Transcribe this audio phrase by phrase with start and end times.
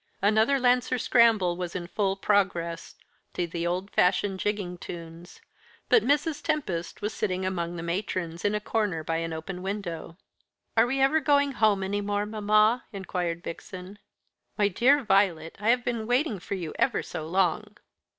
[0.23, 2.95] Another Lancer scramble was in full progress,
[3.35, 5.39] to the old fashioned jigging tunes,
[5.89, 6.41] but Mrs.
[6.43, 10.17] Tempest was sitting among the matrons in a corner by an open window.
[10.75, 13.99] "Are we ever going home any more, mamma?" inquired Vixen.
[14.57, 17.77] "My dear Violet, I have been waiting for you ever so long."